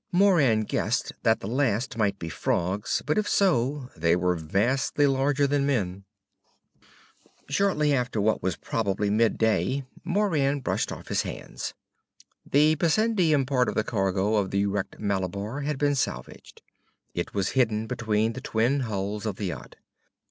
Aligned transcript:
Moran 0.11 0.61
guessed 0.61 1.11
that 1.21 1.41
the 1.41 1.47
last 1.47 1.95
might 1.95 2.17
be 2.17 2.27
frogs, 2.27 3.03
but 3.05 3.19
if 3.19 3.29
so 3.29 3.91
they 3.95 4.15
were 4.15 4.33
vastly 4.35 5.05
larger 5.05 5.45
than 5.45 5.63
men. 5.63 6.05
Shortly 7.47 7.93
after 7.93 8.19
what 8.19 8.41
was 8.41 8.55
probably 8.55 9.11
midday, 9.11 9.85
Moran 10.03 10.59
brushed 10.61 10.91
off 10.91 11.09
his 11.09 11.21
hands. 11.21 11.75
The 12.49 12.73
bessendium 12.77 13.45
part 13.45 13.69
of 13.69 13.75
the 13.75 13.83
cargo 13.83 14.37
of 14.37 14.49
the 14.49 14.65
wrecked 14.65 14.99
Malabar 14.99 15.61
had 15.61 15.77
been 15.77 15.93
salvaged. 15.93 16.63
It 17.13 17.35
was 17.35 17.49
hidden 17.49 17.85
between 17.85 18.33
the 18.33 18.41
twin 18.41 18.79
hulls 18.79 19.27
of 19.27 19.35
the 19.35 19.45
yacht. 19.45 19.75